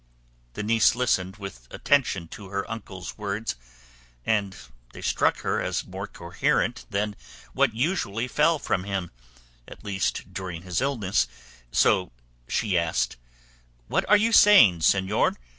The 0.53 0.63
niece 0.63 0.95
listened 0.95 1.37
with 1.37 1.67
attention 1.69 2.27
to 2.29 2.47
her 2.49 2.67
uncle's 2.67 3.19
words, 3.19 3.55
and 4.25 4.55
they 4.93 5.01
struck 5.03 5.41
her 5.41 5.61
as 5.61 5.85
more 5.85 6.07
coherent 6.07 6.87
than 6.89 7.15
what 7.53 7.75
usually 7.75 8.27
fell 8.27 8.57
from 8.57 8.85
him, 8.85 9.11
at 9.67 9.85
least 9.85 10.33
during 10.33 10.63
his 10.63 10.81
illness, 10.81 11.27
so 11.71 12.11
she 12.47 12.79
asked, 12.79 13.17
"What 13.89 14.03
are 14.09 14.17
you 14.17 14.31
saying, 14.31 14.79
señor? 14.79 15.35